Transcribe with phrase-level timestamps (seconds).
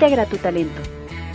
[0.00, 0.80] Integra tu talento.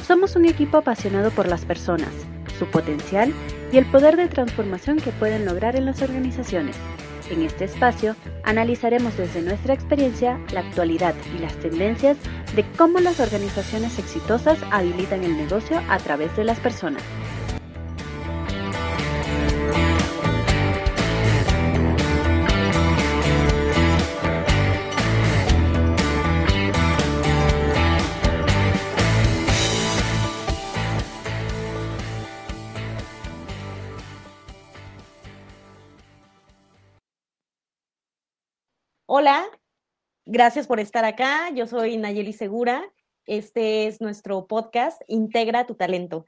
[0.08, 2.10] Somos un equipo apasionado por las personas,
[2.58, 3.32] su potencial
[3.72, 6.76] y el poder de transformación que pueden lograr en las organizaciones.
[7.30, 12.18] En este espacio analizaremos desde nuestra experiencia la actualidad y las tendencias
[12.56, 17.04] de cómo las organizaciones exitosas habilitan el negocio a través de las personas.
[39.18, 39.48] Hola,
[40.26, 41.50] gracias por estar acá.
[41.52, 42.84] Yo soy Nayeli Segura.
[43.26, 46.26] Este es nuestro podcast Integra tu talento.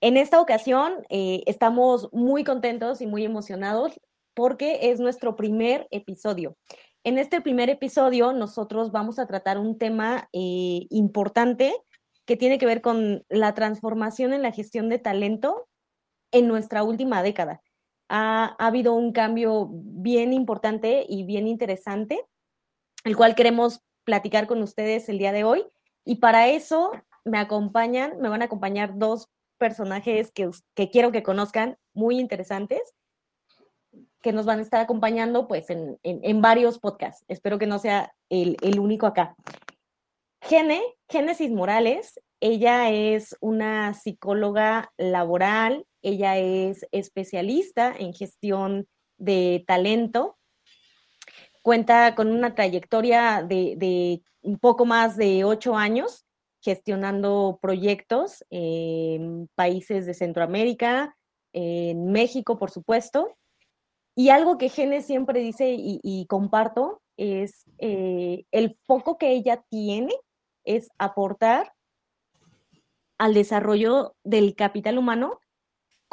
[0.00, 3.92] En esta ocasión eh, estamos muy contentos y muy emocionados
[4.34, 6.56] porque es nuestro primer episodio.
[7.04, 11.76] En este primer episodio nosotros vamos a tratar un tema eh, importante
[12.24, 15.68] que tiene que ver con la transformación en la gestión de talento
[16.32, 17.62] en nuestra última década
[18.16, 22.24] ha, habido un cambio bien importante y bien interesante,
[23.02, 25.66] el cual queremos platicar con ustedes el día de hoy.
[26.04, 26.92] Y para eso
[27.24, 32.94] me acompañan, me van a acompañar dos personajes que, que quiero que conozcan, muy interesantes,
[34.22, 37.24] que nos van a estar acompañando pues en, en, varios podcasts.
[37.26, 39.34] Espero que no sea el, el único acá.
[40.40, 50.36] Gene, Génesis Morales, ella es una psicóloga laboral, ella es especialista en gestión de talento.
[51.62, 56.26] Cuenta con una trayectoria de, un poco más de ocho años
[56.60, 61.16] gestionando proyectos en países de Centroamérica,
[61.52, 63.36] en México, por supuesto.
[64.14, 70.12] Y algo que Gene siempre dice y, comparto es eh, el foco que ella tiene
[70.64, 71.72] es aportar
[73.18, 75.40] al desarrollo del capital humano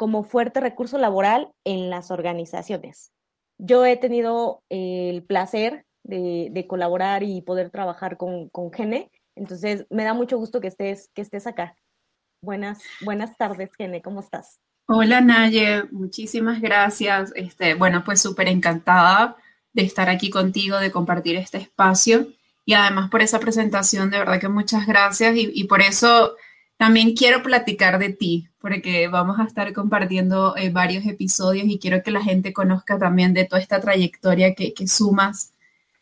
[0.02, 3.12] como fuerte recurso laboral en las organizaciones.
[3.56, 10.02] Yo he tenido el placer de, colaborar y poder trabajar con, con, Gene, entonces me
[10.02, 11.76] da mucho gusto que estés, que estés acá.
[12.42, 14.58] Buenas, buenas tardes, Gene, ¿cómo estás?
[14.88, 17.32] Hola, Naye, muchísimas gracias.
[17.36, 19.36] Este, bueno, pues súper encantada
[19.72, 22.26] de estar aquí contigo, de compartir este espacio
[22.64, 26.34] y además por esa presentación, de verdad que muchas gracias y por eso
[26.76, 32.02] también quiero platicar de ti, porque vamos a estar compartiendo eh, varios episodios y quiero
[32.02, 35.52] que la gente conozca también de toda esta trayectoria que, sumas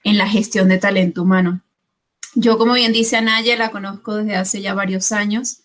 [0.05, 1.61] en la gestión de talento humano.
[2.35, 5.59] Yo, como bien dice Anaya, la conozco desde hace ya varios años.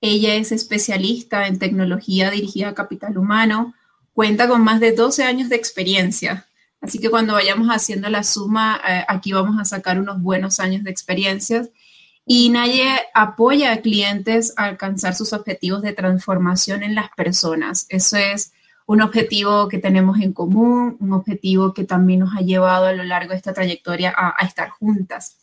[0.00, 3.74] Ella es especialista en tecnología dirigida a capital humano,
[4.14, 6.46] cuenta con más de 12 años de experiencia.
[6.80, 10.84] Así que cuando vayamos haciendo la suma, eh, aquí vamos a sacar unos buenos años
[10.84, 11.70] de experiencias
[12.26, 17.86] y Naye apoya a clientes a alcanzar sus objetivos de transformación en las personas.
[17.88, 18.52] Eso es
[18.84, 23.04] un objetivo que tenemos en común, un objetivo que también nos ha llevado a lo
[23.04, 25.36] largo de esta trayectoria a, a estar juntas.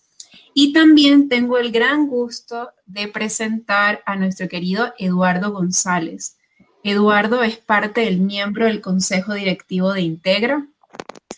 [0.53, 6.37] Y también tengo el gran gusto de presentar a nuestro querido Eduardo González.
[6.83, 10.67] Eduardo es parte del miembro del Consejo Directivo de Integra.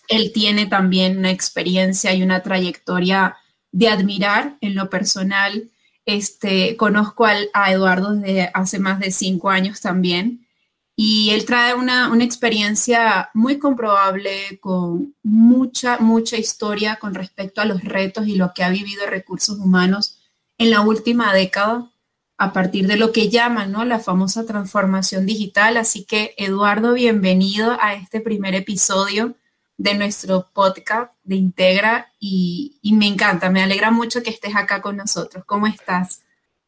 [0.08, 3.38] Él tiene también una experiencia y una trayectoria
[3.76, 5.70] de admirar en lo personal.
[6.06, 10.48] Este, conozco a Eduardo desde hace más de cinco años también
[10.96, 17.66] y él trae una, una, experiencia muy comprobable con mucha, mucha historia con respecto a
[17.66, 20.20] los retos y lo que ha vivido recursos humanos
[20.58, 21.92] en la última década
[22.38, 23.84] a partir de lo que llaman ¿no?
[23.84, 25.76] la famosa transformación digital.
[25.76, 29.36] Así que, Eduardo, bienvenido a este primer episodio
[29.78, 34.98] de nuestro podcast de Integra y, me encanta, me alegra mucho que estés acá con
[34.98, 35.44] nosotros.
[35.46, 36.24] ¿Cómo estás?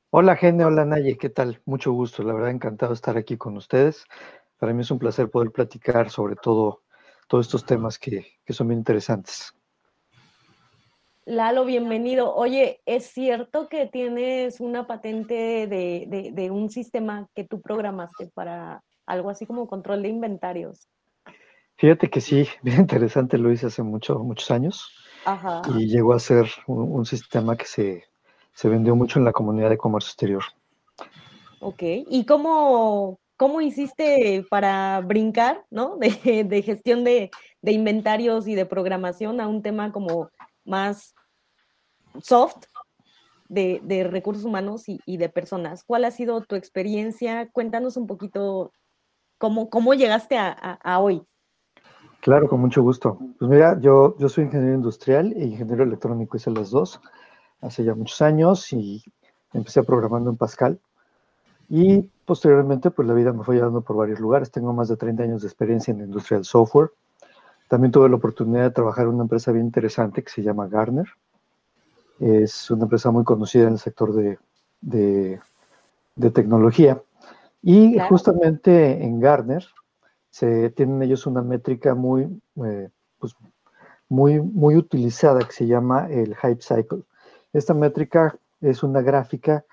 [0.09, 1.61] Hola, Gene, hola, Naye, ¿qué tal?
[1.65, 4.05] Mucho gusto, la verdad, encantado de estar aquí con ustedes.
[4.57, 6.81] Para mí es un placer poder platicar sobre todo
[7.27, 9.53] todos estos temas que, son bien interesantes.
[11.25, 12.33] Lalo, bienvenido.
[12.35, 18.81] Oye, ¿es cierto que tienes una patente de, de un sistema que tú programaste para
[19.05, 20.87] algo así como control de inventarios?
[21.77, 24.91] Fíjate que sí, bien interesante, lo hice hace mucho, muchos años.
[25.77, 28.05] Y llegó a ser un, sistema que se,
[28.63, 30.43] vendió mucho en la comunidad de comercio exterior.
[31.59, 35.97] Ok, ¿y cómo, cómo hiciste para brincar, ¿no?
[35.99, 37.29] De, gestión de,
[37.61, 40.29] inventarios y de programación a un tema como
[40.63, 41.13] más
[42.23, 42.67] soft
[43.49, 45.83] de, recursos humanos y, de personas.
[45.83, 47.49] ¿Cuál ha sido tu experiencia?
[47.51, 48.71] Cuéntanos un poquito
[49.37, 51.21] cómo, cómo llegaste a hoy.
[52.21, 53.17] Claro, con mucho gusto.
[53.39, 56.99] Pues mira, yo, yo soy ingeniero industrial e ingeniero electrónico, hice las dos
[57.61, 59.03] hace ya muchos años y
[59.53, 60.79] empecé programando en Pascal
[61.69, 64.51] y posteriormente pues la vida me fue llevando por varios lugares.
[64.51, 66.91] Tengo más de 30 años de experiencia en la industria del software.
[67.67, 71.07] También tuve la oportunidad de trabajar en una empresa bien interesante que se llama Garner.
[72.19, 74.39] Es una empresa muy conocida en el sector de,
[74.81, 77.01] de, tecnología.
[77.61, 79.65] Y justamente en Garner
[80.37, 82.27] se tienen ellos una métrica muy,
[82.63, 83.35] eh, pues,
[84.07, 87.01] muy, muy utilizada que se llama el Hype Cycle.
[87.53, 89.65] Esta métrica es una gráfica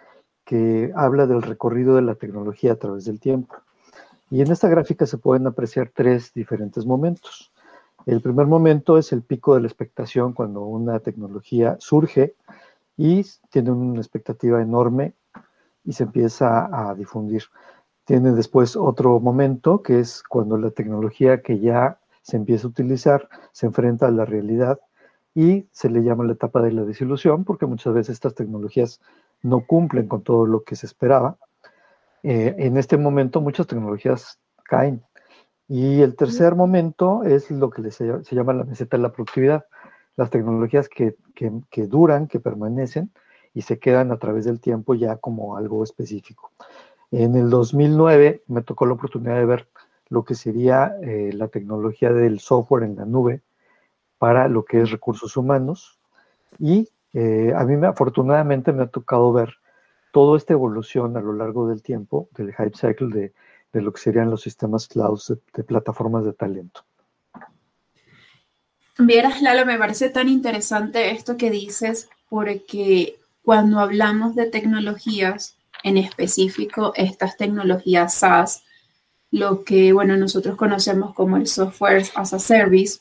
[0.43, 3.55] que habla del recorrido de la tecnología a través del tiempo.
[4.31, 7.52] Y en esta gráfica se pueden apreciar tres diferentes momentos.
[8.06, 12.37] El primer momento es el pico de la expectación cuando una tecnología surge
[12.96, 15.12] y tiene una expectativa enorme
[15.84, 17.43] y se empieza a difundir.
[18.04, 23.28] Tiene después otro momento que es cuando la tecnología que ya se empieza a utilizar
[23.52, 24.80] se enfrenta a la realidad
[25.34, 29.00] y se le llama la etapa de la desilusión porque muchas veces estas tecnologías
[29.42, 31.36] no cumplen con todo lo que se esperaba.
[32.22, 35.02] Eh, en este momento muchas tecnologías caen.
[35.68, 39.64] Y el tercer momento es lo que se, llama la meseta de la productividad,
[40.16, 43.10] las tecnologías que, que, duran, que permanecen
[43.54, 46.52] y se quedan a través del tiempo ya como algo específico.
[47.10, 49.68] En el 2009 me tocó la oportunidad de ver
[50.08, 53.40] lo que sería eh, la tecnología del software en la nube
[54.18, 55.98] para lo que es recursos humanos
[56.58, 59.54] y eh, a mí me, afortunadamente me ha tocado ver
[60.12, 63.32] toda esta evolución a lo largo del tiempo del hype cycle de,
[63.74, 66.84] de lo que serían los sistemas clouds de, plataformas de talento.
[68.96, 75.98] Vieras, Lalo, me parece tan interesante esto que dices, porque cuando hablamos de tecnologías, en
[75.98, 78.64] específico estas tecnologías SaaS,
[79.31, 83.00] lo que, bueno, nosotros conocemos como el software as a service,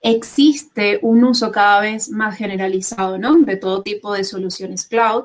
[0.00, 3.36] existe un uso cada vez más generalizado, ¿no?
[3.40, 5.24] De todo tipo de soluciones cloud,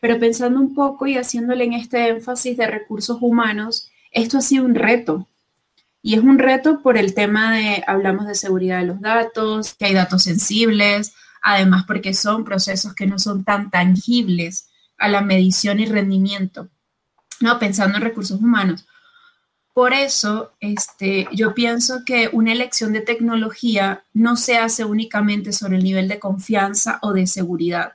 [0.00, 4.64] pero pensando un poco y haciéndole en este énfasis de recursos humanos, esto ha sido
[4.64, 5.28] un reto.
[6.02, 9.84] Y es un reto por el tema de, hablamos de seguridad de los datos, que
[9.84, 11.12] hay datos sensibles,
[11.42, 14.69] además porque son procesos que no son tan tangibles
[15.00, 16.68] a la medición y rendimiento,
[17.40, 17.58] ¿no?
[17.58, 18.86] Pensando en recursos humanos.
[19.72, 25.78] Por eso, este, yo pienso que una elección de tecnología no se hace únicamente sobre
[25.78, 27.94] el nivel de confianza o de seguridad,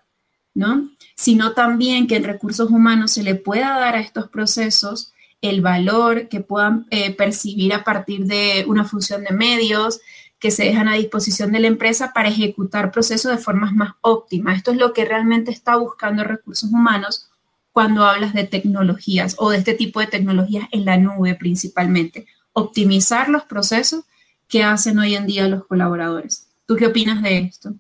[0.53, 0.89] ¿no?
[1.15, 6.27] Sino también que en recursos humanos se le pueda dar a estos procesos el valor
[6.27, 9.99] que puedan eh, percibir a partir de una función de medios
[10.45, 14.57] que se dejan a disposición de la empresa para ejecutar procesos de formas más óptimas.
[14.57, 17.31] Esto es lo que realmente está buscando recursos humanos
[17.73, 22.27] cuando hablas de tecnologías o de este tipo de tecnologías en la nube principalmente.
[22.53, 24.03] Optimizar los procesos
[24.47, 26.47] que hacen hoy en día los colaboradores.
[26.67, 27.73] ¿Tú qué opinas de esto?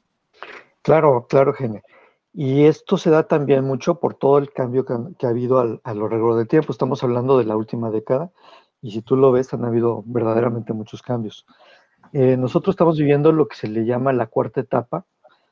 [0.81, 1.83] Claro, claro, Gene.
[2.33, 6.09] Y esto se da también mucho por todo el cambio que, ha habido a lo
[6.09, 6.71] largo del tiempo.
[6.71, 8.31] Estamos hablando de la última década
[8.81, 11.45] y si tú lo ves, han habido verdaderamente muchos cambios.
[12.17, 15.05] Eh, nosotros estamos viviendo lo que se le llama la cuarta etapa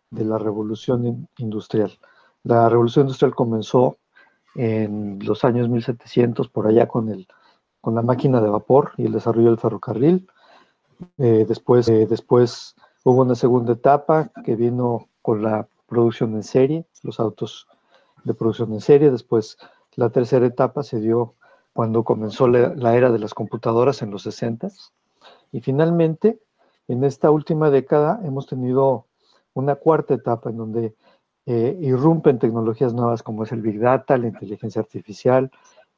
[0.09, 1.91] de la revolución industrial.
[2.43, 3.97] La revolución industrial comenzó
[4.55, 7.27] en los años 1700 por allá con, el,
[7.81, 10.25] con la máquina de vapor y el desarrollo del ferrocarril.
[11.17, 16.85] Eh, después, eh, después hubo una segunda etapa que vino con la producción en serie,
[17.01, 17.67] los autos
[18.23, 19.11] de producción en serie.
[19.11, 19.57] Después
[19.95, 21.35] la tercera etapa se dio
[21.73, 24.69] cuando comenzó la, era de las computadoras en los 60
[25.51, 26.39] y finalmente
[26.87, 29.07] en esta última década hemos tenido
[29.53, 30.95] una cuarta etapa en donde
[31.45, 35.51] eh, irrumpen tecnologías nuevas como es el Big Data, la inteligencia artificial,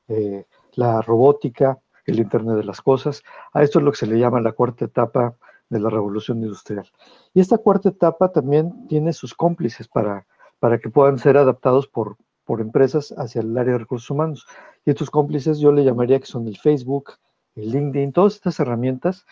[0.08, 3.24] eh, la robótica, el Internet de las Cosas.
[3.54, 5.36] A esto es lo que se le llama la cuarta etapa
[5.70, 6.88] de la revolución industrial.
[7.34, 10.26] Y esta cuarta etapa también tiene sus cómplices para,
[10.60, 14.46] para que puedan ser adaptados por, por empresas hacia el área de recursos humanos.
[14.86, 17.14] Y estos cómplices yo le llamaría que son el Facebook,
[17.56, 19.26] el LinkedIn, todas estas herramientas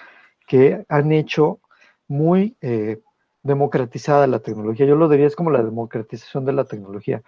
[0.48, 1.60] que han hecho
[2.08, 3.02] muy eh,
[3.44, 4.86] democratizada la tecnología.
[4.86, 7.22] Yo lo diría es como la democratización de la tecnología,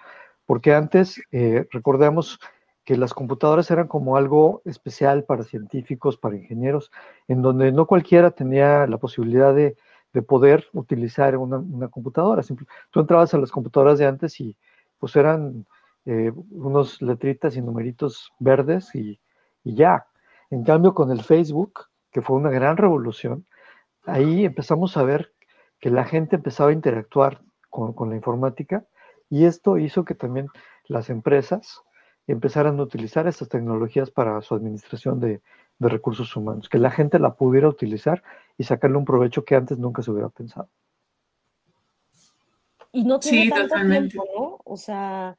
[0.45, 2.39] porque antes, eh, recordemos
[2.83, 6.91] que las computadoras eran como algo especial para científicos, para ingenieros,
[7.27, 9.75] en donde no cualquiera tenía la posibilidad de,
[10.27, 12.41] poder utilizar una, computadora.
[12.89, 14.55] tú entrabas a las computadoras de antes y
[14.97, 15.65] pues eran
[16.05, 19.19] eh, unos letritas y numeritos verdes y
[19.65, 20.07] ya.
[20.49, 23.45] En cambio, con el Facebook, que fue una gran revolución,
[24.05, 25.33] ahí empezamos a ver
[25.81, 28.85] que la gente empezaba a interactuar con, la informática
[29.29, 30.47] y esto hizo que también
[30.85, 31.81] las empresas
[32.25, 35.41] empezaran a utilizar estas tecnologías para su administración de,
[35.77, 38.23] recursos humanos, que la gente la pudiera utilizar
[38.57, 40.69] y sacarle un provecho que antes nunca se hubiera pensado.
[42.93, 44.59] Y no tiene tanto tiempo, ¿no?
[44.63, 45.35] O sea,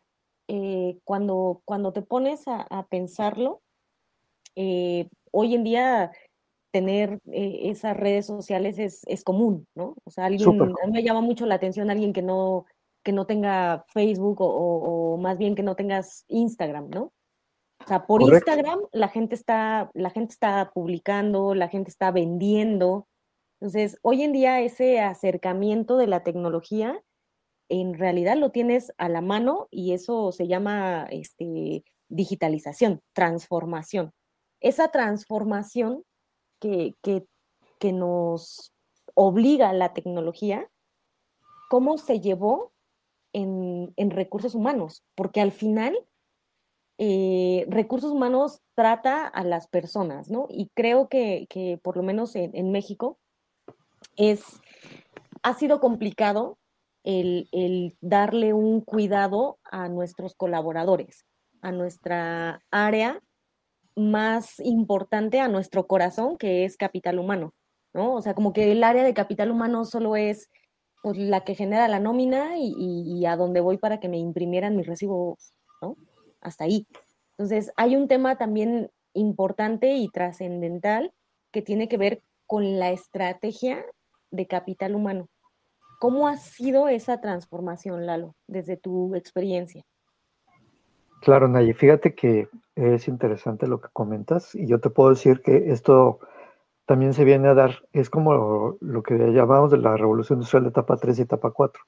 [0.47, 3.63] eh, cuando, cuando te pones a, pensarlo,
[4.57, 6.13] eh, hoy en día
[6.77, 9.95] tener eh, esas redes sociales es, es, común, ¿no?
[10.05, 12.67] O sea, alguien, a mí me llama mucho la atención alguien que no,
[13.03, 17.13] que no tenga Facebook o, o, más bien que no tengas Instagram, ¿no?
[17.83, 23.09] O sea, por Instagram la gente, está, la gente está publicando, la gente está vendiendo.
[23.59, 27.03] Entonces, hoy en día ese acercamiento de la tecnología
[27.71, 34.13] en realidad lo tienes a la mano y eso se llama este, digitalización, transformación.
[34.61, 36.05] Esa transformación
[36.61, 38.73] que, que, nos
[39.15, 40.69] obliga la tecnología,
[41.71, 42.73] ¿cómo se llevó
[43.33, 45.05] en, recursos humanos?
[45.15, 45.97] Porque al final,
[46.99, 50.47] eh, recursos humanos trata a las personas, ¿no?
[50.51, 51.47] Y creo que,
[51.83, 53.19] por lo menos en, en México
[54.17, 54.43] es,
[55.43, 56.59] ha sido complicado
[57.07, 61.25] el, darle un cuidado a nuestros colaboradores,
[61.63, 63.23] a nuestra área
[63.97, 67.55] más importante, a nuestro corazón, que es capital humano,
[67.95, 68.15] ¿no?
[68.15, 70.51] O sea, como que el área de capital humano solo es
[71.03, 74.83] pues, la que genera la nómina y, a dónde voy para que me imprimieran mi
[74.83, 75.39] recibo,
[75.81, 75.97] ¿no?
[76.41, 76.87] Hasta ahí.
[77.39, 81.13] Entonces, hay un tema también importante y trascendental
[81.51, 83.85] que tiene que ver con la estrategia
[84.31, 85.29] de capital humano.
[85.99, 89.85] ¿Cómo ha sido esa transformación, Lalo, desde tu experiencia?
[91.21, 95.73] Claro, Naye, fíjate que es interesante lo que comentas y yo te puedo decir que
[95.73, 96.21] esto
[96.87, 100.71] también se viene a dar, es como lo, que llamamos de la revolución industrial de
[100.71, 101.83] etapa 3 y etapa 4.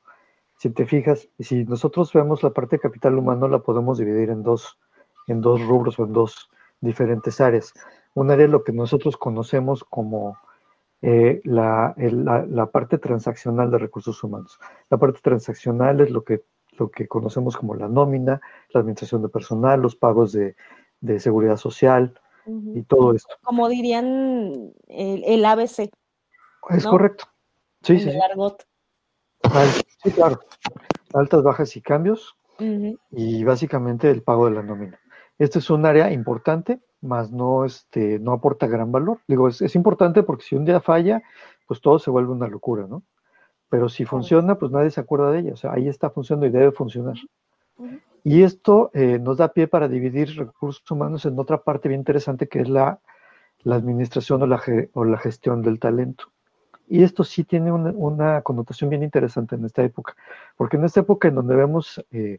[0.57, 4.43] Si te fijas, si nosotros vemos la parte de capital humano, la podemos dividir en
[4.43, 4.77] dos,
[5.29, 7.73] en dos rubros o en dos diferentes áreas.
[8.15, 10.37] Un área es lo que nosotros conocemos como
[11.01, 14.59] eh, la, la, parte transaccional de recursos humanos.
[14.91, 16.43] La parte transaccional es lo que,
[16.79, 20.57] lo que conocemos como la nómina, la administración de personal, los pagos de,
[21.01, 23.35] de seguridad social y todo esto.
[23.43, 25.91] Como dirían el, ABC.
[26.71, 27.25] Es correcto.
[27.83, 28.11] Sí, sí.
[30.03, 30.41] sí, claro.
[31.13, 32.37] Altas, bajas y cambios.
[33.11, 34.99] Y básicamente el pago de la nómina.
[35.39, 39.21] Este es un área importante más no, este, no aporta gran valor.
[39.29, 41.23] Digo, es, importante porque si un día falla,
[41.67, 43.03] pues todo se vuelve una locura, ¿no?
[43.69, 45.53] Pero si funciona, pues nadie se acuerda de ella.
[45.53, 47.17] O sea, ahí está funcionando y debe funcionar.
[48.25, 52.49] Y esto eh, nos da pie para dividir recursos humanos en otra parte bien interesante
[52.49, 53.01] que es la,
[53.63, 56.25] la administración o la, o la, gestión del talento.
[56.89, 60.17] Y esto sí tiene una, connotación bien interesante en esta época,
[60.57, 62.39] porque en esta época en donde vemos eh,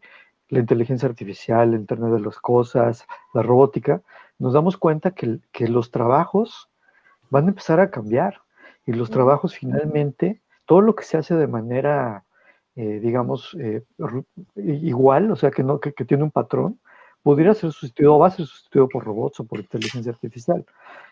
[0.49, 4.01] la inteligencia artificial, el Internet de las Cosas, la robótica,
[4.39, 6.69] nos damos cuenta que, los trabajos
[7.29, 8.41] van a empezar a cambiar
[8.85, 12.25] y los trabajos finalmente, todo lo que se hace de manera,
[12.75, 13.81] eh, digamos, eh,
[14.55, 16.79] igual, o sea, que, no, que, tiene un patrón,
[17.23, 20.63] podría ser sustituido o va a ser sustituido por robots o por inteligencia artificial.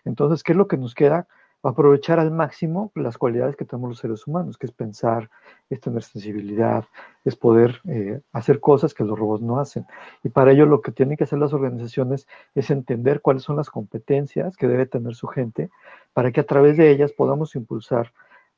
[0.06, 1.28] Entonces, ¿qué es lo que nos queda?
[1.64, 5.28] aprovechar al máximo las cualidades que tenemos los seres humanos, que es pensar,
[5.72, 6.86] es tener sensibilidad,
[7.26, 9.88] es poder eh, hacer cosas que los robots no hacen.
[10.24, 13.72] Y para ello lo que tienen que hacer las organizaciones es entender cuáles son las
[13.72, 15.72] competencias que debe tener su gente
[16.14, 18.14] para que a través de ellas podamos impulsar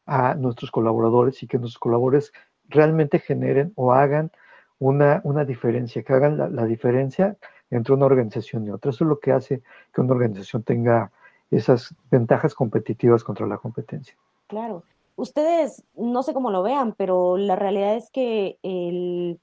[0.09, 2.33] a nuestros colaboradores y que nuestros colaboradores
[2.67, 4.31] realmente generen o hagan
[4.79, 7.37] una, una diferencia, que hagan la, diferencia
[7.69, 8.89] entre una organización y otra.
[8.89, 9.61] Eso es lo que hace
[9.93, 11.11] que una organización tenga
[11.51, 14.15] esas ventajas competitivas contra la competencia.
[14.47, 14.83] Claro.
[15.15, 19.39] Ustedes, no sé cómo lo vean, pero la realidad es que el,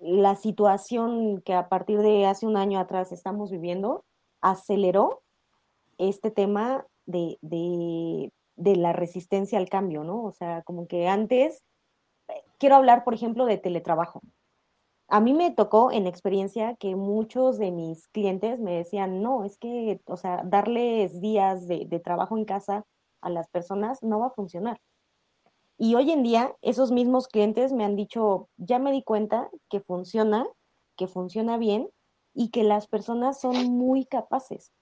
[0.00, 4.04] la situación que a partir de hace un año atrás estamos viviendo
[4.40, 5.22] aceleró
[5.98, 10.24] este tema de, de, de la resistencia al cambio, ¿no?
[10.24, 11.62] O sea, como que antes,
[12.28, 14.20] eh, quiero hablar, por ejemplo, de teletrabajo
[15.08, 19.58] a mí me tocó en experiencia que muchos de mis clientes me decían, no, es
[19.58, 22.84] que, o sea, darles días de, trabajo en casa
[23.20, 24.80] a las personas no va a funcionar.
[25.76, 29.80] Y hoy en día esos mismos clientes me han dicho, ya me di cuenta que
[29.80, 30.46] funciona,
[30.96, 31.90] que funciona bien
[32.32, 34.72] y que las personas son muy capaces,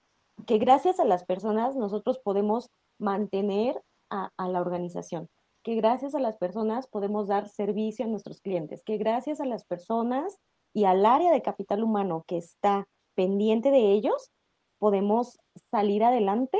[0.45, 2.69] que gracias a las personas nosotros podemos
[3.03, 5.27] mantener a la organización
[5.63, 9.63] que gracias a las personas podemos dar servicio a nuestros clientes, que gracias a las
[9.63, 10.37] personas
[10.73, 14.31] y al área de capital humano que está pendiente de ellos,
[14.77, 15.39] podemos
[15.71, 16.57] salir adelante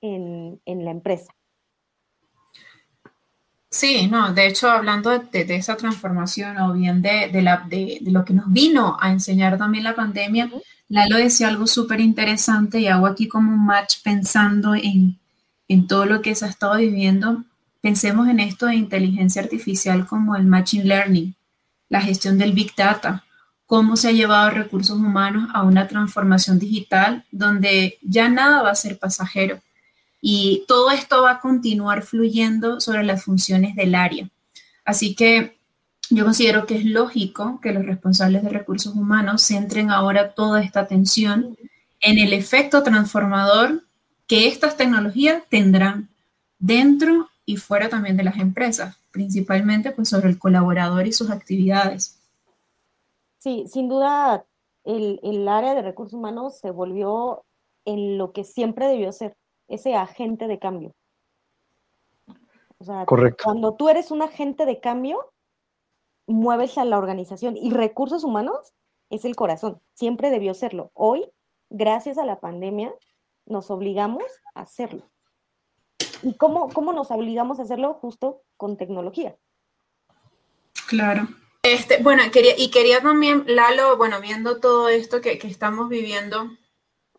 [0.00, 1.32] en, la empresa.
[3.70, 8.32] Sí, no, de hecho, hablando de, esa transformación o bien de, la, de, lo que
[8.32, 10.50] nos vino a enseñar también la pandemia,
[10.88, 15.18] Lalo decía algo súper interesante y hago aquí como un match pensando en,
[15.68, 17.44] en todo lo que se ha estado viviendo
[17.80, 21.36] Pensemos en esto de inteligencia artificial como el Machine Learning,
[21.88, 23.24] la gestión del Big Data
[23.66, 28.74] cómo se ha llevado recursos humanos a una transformación digital donde ya nada va a
[28.74, 29.60] ser pasajero
[30.22, 34.28] y todo esto va a continuar fluyendo sobre las funciones del área.
[34.86, 35.58] Así que
[36.08, 40.80] yo considero que es lógico que los responsables de recursos humanos centren ahora toda esta
[40.80, 41.56] atención
[42.00, 43.82] en el efecto transformador
[44.28, 46.08] que estas tecnologías tendrán
[46.58, 52.20] dentro y fuera también de las empresas, principalmente pues sobre el colaborador y sus actividades.
[53.38, 54.44] Sí, sin duda
[54.84, 57.44] el, el área de recursos humanos se volvió
[57.86, 59.34] en lo que siempre debió ser,
[59.66, 60.94] ese agente de cambio.
[62.78, 63.44] O sea, Correcto.
[63.44, 65.32] cuando tú eres un agente de cambio,
[66.26, 68.74] mueves a la organización y recursos humanos
[69.08, 70.90] es el corazón, siempre debió serlo.
[70.92, 71.30] Hoy,
[71.70, 72.94] gracias a la pandemia,
[73.48, 74.24] nos obligamos
[74.54, 75.10] a hacerlo.
[76.22, 77.94] ¿Y cómo, cómo nos obligamos a hacerlo?
[77.94, 79.36] Justo con tecnología.
[80.86, 81.28] Claro.
[81.62, 86.50] Este, bueno, quería, y quería también, Lalo, bueno, viendo todo esto que, que estamos viviendo,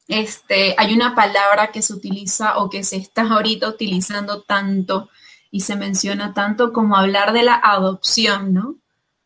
[0.07, 5.09] este, hay una palabra que se utiliza o que se está ahorita utilizando tanto
[5.51, 8.75] y se menciona tanto como hablar de la adopción, ¿no?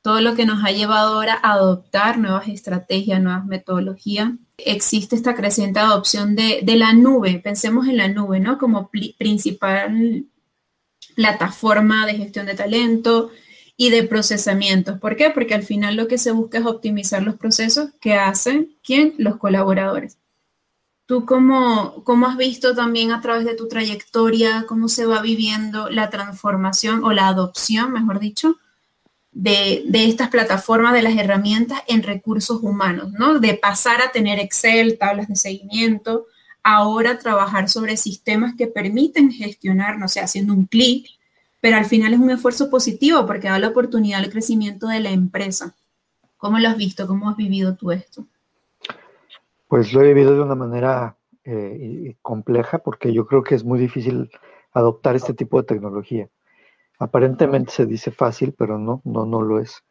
[0.01, 4.31] Todo lo que nos ha llevado ahora a adoptar nuevas estrategias, nuevas metodologías.
[4.57, 8.57] Existe esta creciente adopción de, de la nube, pensemos en la nube, ¿no?
[8.57, 10.25] Como principal
[11.15, 13.31] plataforma de gestión de talento
[13.77, 15.00] y de procesamientos.
[15.00, 15.29] ¿Por qué?
[15.29, 19.15] Porque al final lo que se busca es optimizar los procesos que hacen, ¿quién?
[19.17, 20.17] Los colaboradores.
[21.05, 25.89] ¿Tú cómo, cómo, has visto también a través de tu trayectoria cómo se va viviendo
[25.89, 28.55] la transformación o la adopción, mejor dicho,
[29.33, 33.39] de, de, estas plataformas, de las herramientas en recursos humanos, ¿no?
[33.39, 36.27] De pasar a tener Excel, tablas de seguimiento,
[36.63, 41.07] ahora trabajar sobre sistemas que permiten gestionar, no sé, haciendo un clic,
[41.61, 45.11] pero al final es un esfuerzo positivo porque da la oportunidad al crecimiento de la
[45.11, 45.75] empresa.
[46.37, 47.07] ¿Cómo lo has visto?
[47.07, 48.25] ¿Cómo has vivido tú esto?
[49.67, 51.15] Pues lo he vivido de una manera
[51.46, 54.29] eh, compleja porque yo creo que es muy difícil
[54.74, 56.27] adoptar este tipo de tecnología.
[57.00, 59.84] Aparentemente se dice fácil, pero no, no, no lo es.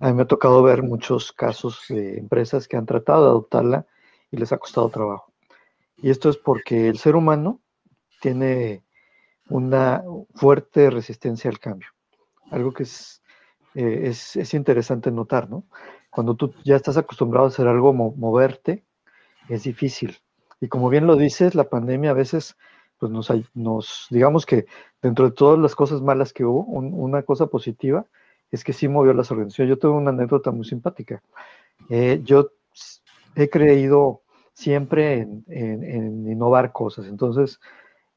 [0.00, 3.86] A mí me ha tocado ver muchos casos de empresas que han tratado de adoptarla
[4.30, 5.32] y les ha costado trabajo.
[5.98, 7.60] Y esto es porque el ser humano
[8.20, 8.82] tiene
[9.48, 10.02] una
[10.34, 11.88] fuerte resistencia al cambio.
[12.50, 13.22] Algo que es,
[13.74, 15.64] eh, es, es, interesante notar, ¿no?
[16.10, 18.84] Cuando tú ya estás acostumbrado a hacer algo, moverte,
[19.48, 20.18] es difícil.
[20.60, 22.56] Y como bien lo dices, la pandemia a veces,
[23.00, 24.66] pues nos, nos digamos que
[25.02, 28.06] dentro de todas las cosas malas que hubo, un, una cosa positiva
[28.50, 29.70] es que sí movió las organizaciones.
[29.70, 31.22] Yo tengo una anécdota muy simpática.
[31.88, 32.50] Eh, yo
[33.34, 37.06] he creído siempre en, innovar cosas.
[37.06, 37.58] Entonces,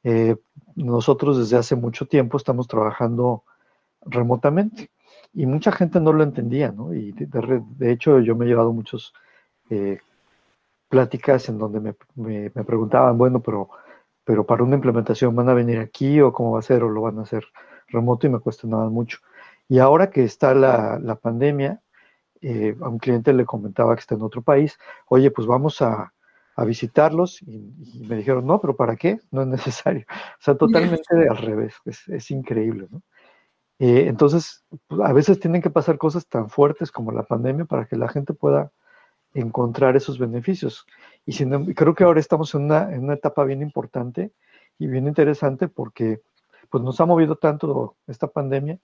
[0.03, 0.35] eh,
[0.75, 3.43] nosotros desde hace mucho tiempo estamos trabajando
[4.01, 4.89] remotamente
[5.33, 6.93] y mucha gente no lo entendía, ¿no?
[6.93, 9.13] Y de, de hecho yo me he llevado muchos
[9.69, 9.99] eh,
[10.93, 13.69] pláticas en donde me, preguntaban, bueno, pero,
[14.23, 17.01] pero para una implementación van a venir aquí o cómo va a ser o lo
[17.01, 17.45] van a hacer
[17.87, 19.19] remoto y me cuestionaban mucho.
[19.67, 21.81] Y ahora que está la, la pandemia,
[22.41, 26.13] eh, a un cliente le comentaba que está en otro país, oye, pues vamos a,
[26.55, 29.19] a visitarlos y, y, me dijeron, no, pero ¿para qué?
[29.31, 30.05] No es necesario.
[30.39, 33.01] O sea, totalmente al revés, es, es increíble, ¿no?
[33.79, 37.85] Eh, entonces, pues, a veces tienen que pasar cosas tan fuertes como la pandemia para
[37.85, 38.71] que la gente pueda
[39.33, 40.85] encontrar esos beneficios.
[41.25, 41.35] Y
[41.73, 44.31] creo que ahora estamos en una, en una, etapa bien importante
[44.77, 46.21] y bien interesante porque
[46.69, 48.79] pues nos ha movido tanto esta pandemia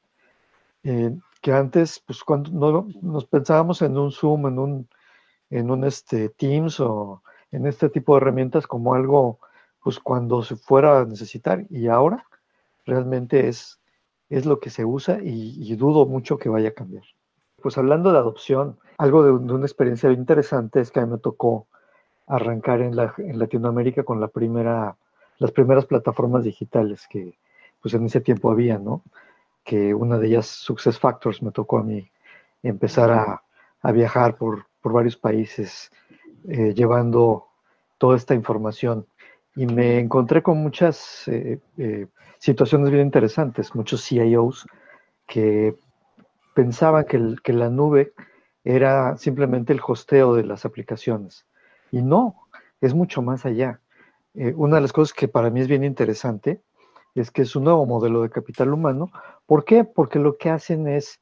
[0.83, 4.89] eh, que antes, pues cuando no, nos pensábamos en un Zoom, en un,
[5.49, 9.39] en un este, Teams o en este tipo de herramientas como algo,
[9.83, 12.25] pues cuando se fuera a necesitar y ahora
[12.85, 13.79] realmente es,
[14.29, 17.03] es lo que se usa y dudo mucho que vaya a cambiar.
[17.61, 21.67] Pues hablando de adopción, algo de, una experiencia interesante es que a mí me tocó
[22.27, 27.37] arrancar en, la, en Latinoamérica con las primeras plataformas digitales que
[27.81, 29.03] pues en ese tiempo había, ¿no?
[29.63, 32.09] Que una de ellas, Success Factors, me tocó a mí
[32.63, 35.91] empezar a, viajar por, varios países
[36.47, 37.47] eh, llevando
[37.97, 39.05] toda esta información
[39.55, 44.65] y me encontré con muchas eh, eh, situaciones bien interesantes, muchos CIOs
[45.27, 45.75] que
[46.59, 48.13] pensaban que, que, la nube
[48.65, 51.45] era simplemente el hosteo de las aplicaciones
[51.89, 52.47] y no,
[52.81, 53.79] es mucho más allá.
[54.33, 56.61] Eh, una de las cosas que para mí es bien interesante
[57.15, 59.09] es que es un nuevo modelo de capital humano.
[59.45, 59.85] ¿Por qué?
[59.85, 61.21] Porque lo que hacen es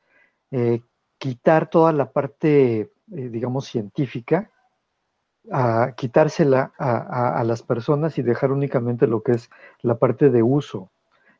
[1.18, 4.50] quitar toda la parte, digamos, científica
[5.96, 9.50] quitársela a, las personas y dejar únicamente lo que es
[9.82, 10.90] la parte de uso,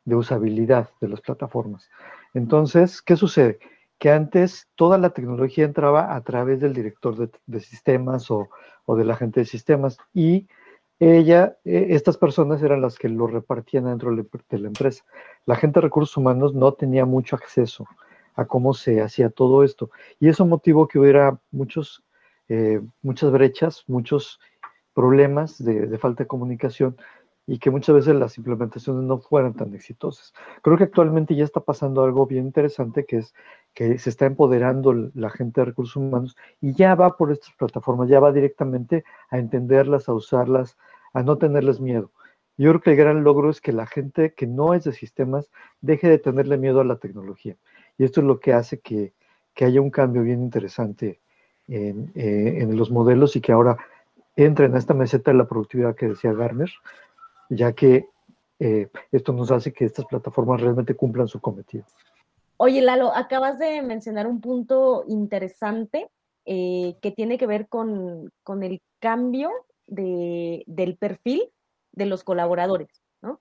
[0.04, 1.90] de usabilidad de las plataformas.
[2.32, 3.58] Entonces, ¿qué sucede?
[3.98, 8.48] Que antes toda la tecnología entraba a través del director de, sistemas o,
[8.86, 10.46] o, del agente de sistemas y
[11.00, 15.04] ella, e, estas personas eran las que lo repartían dentro de la empresa.
[15.46, 17.86] La gente de recursos humanos no tenía mucho acceso
[18.34, 22.04] a cómo se hacía todo esto y eso motivó que hubiera muchos,
[22.48, 24.40] eh, muchas brechas, muchos
[24.94, 26.96] problemas de falta de comunicación
[27.48, 30.34] y que muchas veces las implementaciones no fueran tan exitosas.
[30.60, 33.34] Creo que actualmente ya está pasando algo bien interesante, que es
[33.72, 38.10] que se está empoderando la gente de recursos humanos y ya va por estas plataformas,
[38.10, 40.76] ya va directamente a entenderlas, a usarlas,
[41.14, 42.12] a no tenerles miedo.
[42.58, 45.50] Yo creo que el gran logro es que la gente que no es de sistemas
[45.80, 47.56] deje de tenerle miedo a la tecnología.
[47.96, 49.14] Y esto es lo que hace que,
[49.60, 51.18] haya un cambio bien interesante
[51.66, 53.76] en, eh, en, los modelos y que ahora
[54.36, 56.70] entren a esta meseta de la productividad que decía Garner,
[57.48, 58.08] ya que
[58.58, 61.84] eh, esto nos hace que estas plataformas realmente cumplan su cometido.
[62.56, 66.08] Oye, Lalo, acabas de mencionar un punto interesante
[66.44, 68.32] eh, que tiene que ver con,
[68.62, 69.50] el cambio
[69.86, 71.50] del perfil
[71.92, 72.88] de los colaboradores,
[73.22, 73.40] ¿no?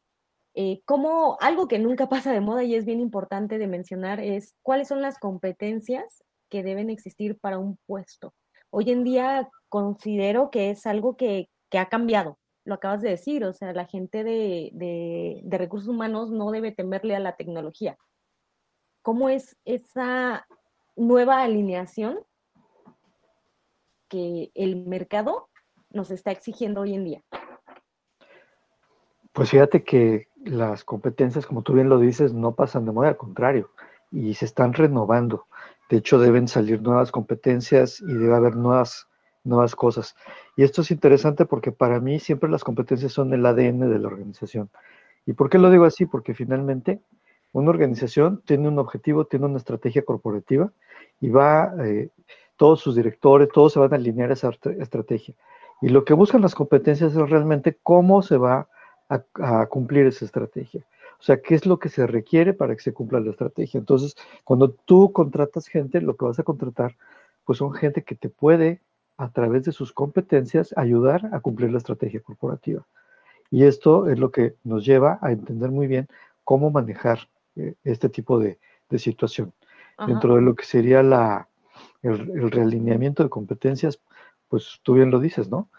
[0.53, 4.55] Eh, como algo que nunca pasa de moda y es bien importante de mencionar es
[4.61, 8.33] cuáles son las competencias que deben existir para un puesto.
[8.69, 12.37] Hoy en día considero que es algo que ha cambiado,
[12.67, 17.19] lo acabas de decir, o sea, la gente de, recursos humanos no debe temerle a
[17.19, 17.97] la tecnología.
[19.01, 20.45] ¿Cómo es esa
[20.97, 22.19] nueva alineación
[24.09, 25.47] que el mercado
[25.91, 27.23] nos está exigiendo hoy en día?
[29.31, 33.17] Pues fíjate que las competencias, como tú bien lo dices, no pasan de moda, al
[33.17, 33.71] contrario,
[34.11, 35.45] y se están renovando.
[35.89, 39.06] De hecho, deben salir nuevas competencias y debe haber nuevas
[39.47, 40.15] nuevas cosas.
[40.55, 44.07] Y esto es interesante porque para mí siempre las competencias son el ADN de la
[44.07, 44.69] organización.
[45.25, 46.05] ¿Y por qué lo digo así?
[46.05, 47.01] Porque finalmente
[47.51, 50.71] una organización tiene un objetivo, tiene una estrategia corporativa
[51.19, 52.09] y va, eh,
[52.55, 55.35] todos sus directores, todos se van a alinear a esa estrategia.
[55.81, 58.67] Y lo que buscan las competencias es realmente cómo se va
[59.09, 60.85] a, a, cumplir esa estrategia.
[61.19, 63.79] O sea, qué es lo que se requiere para que se cumpla la estrategia.
[63.79, 66.95] Entonces, cuando tú contratas gente, lo que vas a contratar,
[67.45, 68.81] pues son gente que te puede
[69.17, 72.85] a través de sus competencias, ayudar a cumplir la estrategia corporativa.
[73.49, 76.07] Y esto es lo que nos lleva a entender muy bien
[76.43, 78.59] cómo manejar eh, este tipo de,
[78.97, 79.51] situación.
[80.07, 81.49] Dentro de lo que sería la,
[82.03, 83.99] el, realineamiento de competencias,
[84.47, 85.69] pues tú bien lo dices, ¿no?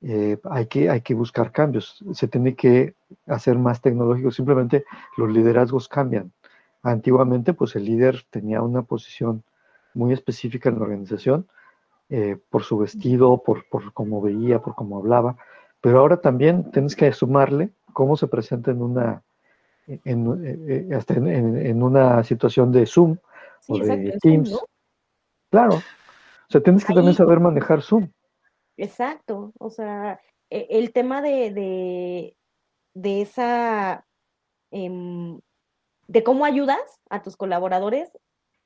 [0.00, 2.94] Eh, hay, que, hay que buscar cambios, se tiene que
[3.26, 4.84] hacer más tecnológico, simplemente
[5.16, 6.32] los liderazgos cambian.
[6.82, 9.42] Antiguamente, pues el líder tenía una posición
[9.94, 11.46] muy específica en la organización,
[12.08, 15.36] eh, por su vestido, por, por cómo veía, por cómo hablaba,
[15.80, 19.22] pero ahora también tienes que sumarle cómo se presenta en una,
[19.86, 23.16] en, eh, hasta en, una situación de Zoom
[23.68, 24.56] o de Teams.
[25.50, 28.10] Claro, o sea, tienes que también saber manejar Zoom.
[28.76, 32.36] Exacto, o sea, e, el tema de,
[32.94, 34.06] de, esa,
[34.70, 35.40] em,
[36.06, 38.10] de cómo ayudas a tus colaboradores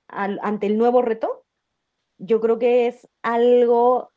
[0.09, 1.45] ante el nuevo reto,
[2.21, 4.11] yo creo que es algo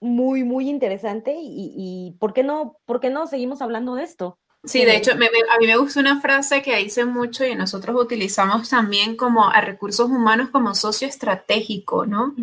[0.00, 4.38] muy, muy interesante y, ¿por, qué no, ¿por qué no seguimos hablando de esto?
[4.64, 5.26] Sí, de hecho, a mí
[5.66, 10.50] me gusta una frase que dice mucho y nosotros utilizamos también como a recursos humanos
[10.50, 12.34] como socio estratégico, ¿no?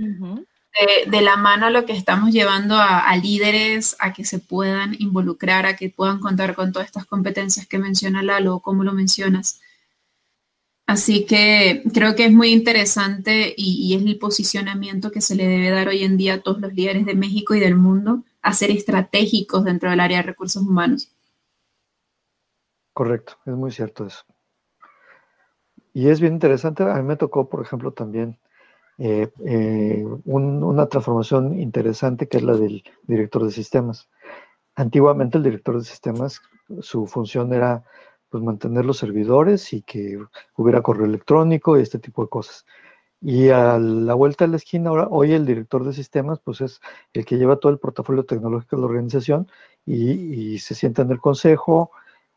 [1.08, 4.96] de, la mano a lo que estamos llevando a, a, líderes a que se puedan
[5.00, 9.62] involucrar, a que puedan contar con todas estas competencias que menciona Lalo, como lo mencionas.
[10.88, 15.72] Así que creo que es muy interesante y, es el posicionamiento que se le debe
[15.72, 18.70] dar hoy en día a todos los líderes de México y del mundo a ser
[18.70, 21.12] estratégicos dentro del área de recursos humanos.
[22.94, 24.24] Correcto, es muy cierto eso.
[25.92, 28.38] Y es bien interesante, a mí me tocó, por ejemplo, también
[29.00, 34.08] eh, eh, una transformación interesante que es la del director de sistemas.
[34.76, 36.42] Antiguamente el director de sistemas,
[36.82, 37.84] su función era
[38.36, 40.20] pues mantener los servidores y que
[40.58, 42.66] hubiera correo electrónico y este tipo de cosas.
[43.22, 46.82] Y a la vuelta de la esquina, ahora, hoy el director de sistemas, pues es
[47.14, 49.48] el que lleva todo el portafolio tecnológico de la organización
[49.86, 51.92] y, se sienta en el consejo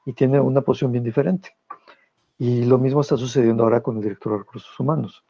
[0.07, 1.57] y tiene una posición bien diferente.
[2.39, 5.25] Y lo mismo está sucediendo ahora con el director de recursos humanos,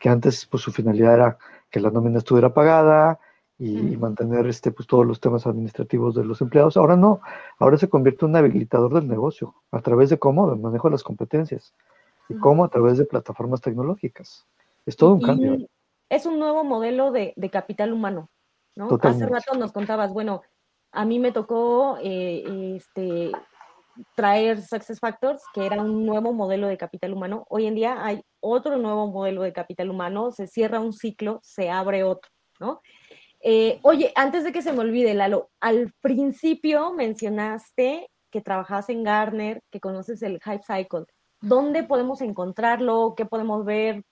[0.00, 3.20] que antes pues su finalidad era que la nómina estuviera pagada,
[3.58, 6.76] y, mantener este, pues, todos los temas administrativos de los empleados.
[6.76, 7.20] Ahora no,
[7.58, 9.54] ahora se convierte en un habilitador del negocio.
[9.72, 10.48] ¿A través de cómo?
[10.48, 11.74] Del manejo de las competencias.
[12.28, 12.64] ¿Y cómo?
[12.64, 14.46] A través de plataformas tecnológicas.
[14.86, 15.58] Es todo un cambio.
[16.08, 18.30] Es un nuevo modelo de, capital humano,
[18.76, 18.88] ¿no?
[19.02, 20.42] Hace rato nos contabas, bueno,
[20.92, 23.32] a mí me tocó eh, este,
[24.14, 27.44] traer Success Factors, que era un nuevo modelo de capital humano.
[27.50, 31.70] Hoy en día hay otro nuevo modelo de capital humano, se cierra un ciclo, se
[31.70, 32.80] abre otro, ¿no?
[33.40, 39.04] Eh, oye, antes de que se me olvide, Lalo, al principio mencionaste que trabajas en
[39.04, 41.06] Garner, que conoces el Hype Cycle.
[41.40, 43.14] ¿Dónde podemos encontrarlo?
[43.16, 44.02] ¿Qué podemos ver?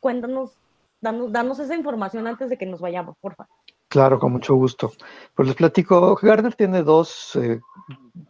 [0.00, 0.56] Cuéntanos,
[1.00, 3.52] danos, esa información antes de que nos vayamos, por favor.
[3.88, 4.92] Claro, con mucho gusto.
[5.34, 7.60] Pues les platico, Garner tiene dos, eh,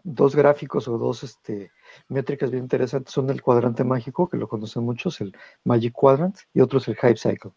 [0.05, 1.71] dos gráficos o dos este,
[2.09, 3.13] métricas bien interesantes.
[3.13, 5.35] Son el cuadrante mágico, que lo conocen muchos, el
[5.65, 7.53] Magic Quadrant, y otro es el Hype Cycle.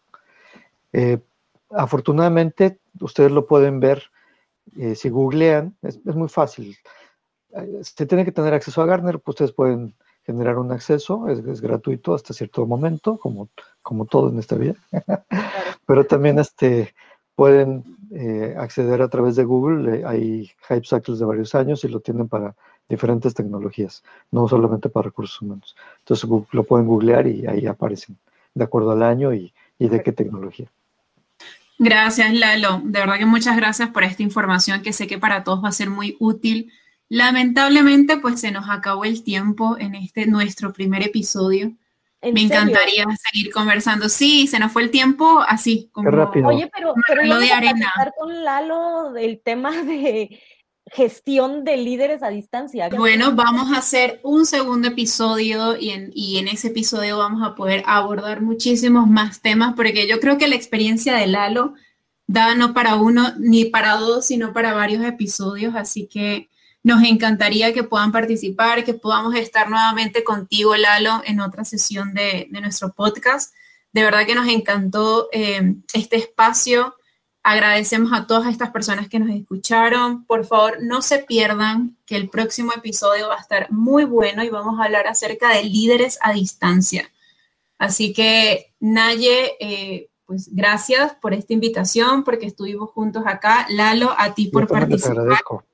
[0.92, 1.18] Eh,
[1.70, 4.04] afortunadamente, ustedes lo pueden ver
[4.76, 6.76] eh, si googlean, es, muy fácil.
[7.82, 12.14] Se tiene que tener acceso a Garner, pues ustedes pueden generar un acceso, es, gratuito
[12.14, 13.48] hasta cierto momento, como,
[13.82, 14.76] como todo en esta vida.
[15.86, 16.94] Pero también este,
[17.34, 22.00] pueden eh, acceder a través de Google, hay Hype Cycles de varios años y lo
[22.00, 22.54] tienen para
[22.88, 25.76] diferentes tecnologías, no solamente para recursos humanos.
[26.00, 28.18] Entonces lo pueden googlear y ahí aparecen
[28.54, 30.70] de acuerdo al año y, y de qué tecnología.
[31.82, 32.82] Gracias, Lalo.
[32.84, 35.72] De verdad que muchas gracias por esta información que sé que para todos va a
[35.72, 36.70] ser muy útil.
[37.08, 41.72] Lamentablemente, pues se nos acabó el tiempo en este nuestro primer episodio.
[42.20, 44.10] Me encantaría seguir conversando.
[44.10, 46.48] Sí, se nos fue el tiempo así, como rápido.
[46.48, 47.90] Oye, pero, pero lo de arena.
[48.18, 50.38] con Lalo del tema de
[50.90, 52.88] gestión de líderes a distancia.
[52.88, 57.54] Bueno, vamos a hacer un segundo episodio y en, y en ese episodio vamos a
[57.54, 61.74] poder abordar muchísimos más temas porque yo creo que la experiencia de Lalo
[62.26, 66.48] da no para uno ni para dos, sino para varios episodios, así que
[66.82, 72.48] nos encantaría que puedan participar, que podamos estar nuevamente contigo, Lalo, en otra sesión de,
[72.50, 73.54] nuestro podcast.
[73.92, 76.94] De verdad que nos encantó eh, este espacio
[77.42, 80.24] Agradecemos a todas estas personas que nos escucharon.
[80.24, 84.50] Por favor, no se pierdan que el próximo episodio va a estar muy bueno y
[84.50, 87.10] vamos a hablar acerca de líderes a distancia.
[87.78, 93.66] Así que, Naye, eh, pues gracias por esta invitación, porque estuvimos juntos acá.
[93.70, 95.14] Lalo, a ti por participar.
[95.14, 95.64] Te agradezco.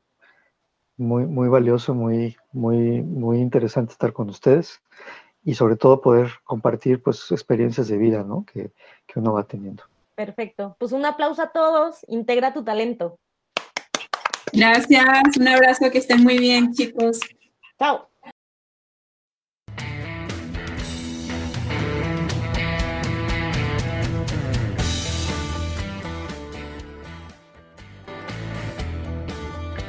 [0.99, 4.81] Muy, muy valioso, muy, muy, muy interesante estar con ustedes
[5.45, 8.47] y sobre todo poder compartir pues experiencias de vida, ¿no?
[8.47, 8.73] que
[9.17, 9.83] uno va teniendo.
[10.17, 10.77] Perfecto.
[10.81, 11.99] Pues un aplauso a todos.
[12.09, 13.21] Integra tu talento.
[14.53, 15.37] Gracias.
[15.39, 15.91] Un abrazo.
[15.91, 17.21] Que estén muy bien, chicos.
[17.79, 18.09] Chao.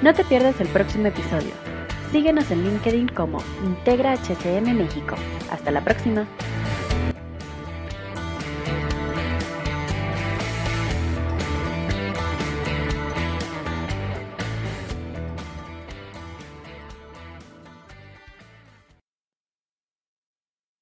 [0.02, 1.52] No te pierdas el próximo episodio.
[2.12, 5.16] Síguenos en LinkedIn como Integra HCM México.
[5.52, 6.28] Hasta la próxima.